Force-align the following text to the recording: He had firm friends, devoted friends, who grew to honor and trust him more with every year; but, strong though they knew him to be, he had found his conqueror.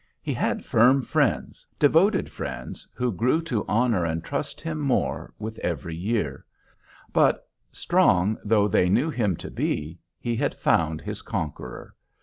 He 0.19 0.33
had 0.33 0.65
firm 0.65 1.03
friends, 1.03 1.67
devoted 1.77 2.31
friends, 2.31 2.87
who 2.95 3.11
grew 3.11 3.39
to 3.43 3.63
honor 3.67 4.03
and 4.03 4.23
trust 4.23 4.59
him 4.59 4.79
more 4.79 5.31
with 5.37 5.59
every 5.59 5.95
year; 5.95 6.43
but, 7.13 7.47
strong 7.71 8.39
though 8.43 8.67
they 8.67 8.89
knew 8.89 9.11
him 9.11 9.35
to 9.35 9.51
be, 9.51 9.99
he 10.19 10.35
had 10.35 10.55
found 10.55 11.01
his 11.01 11.21
conqueror. 11.21 11.93